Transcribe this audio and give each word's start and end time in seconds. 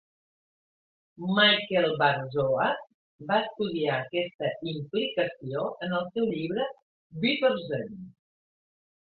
Michael 1.39 1.91
Bar-Zohar 1.99 2.71
va 3.33 3.37
estudiar 3.41 3.99
aquesta 3.99 4.51
implicació 4.73 5.69
en 5.89 5.95
el 6.01 6.11
seu 6.17 6.29
llibre 6.35 6.67
"Bitter 7.27 7.53
Scent". 7.67 7.97